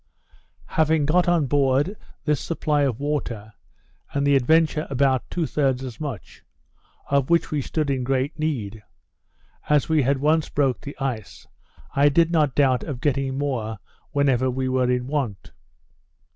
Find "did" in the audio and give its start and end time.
12.09-12.31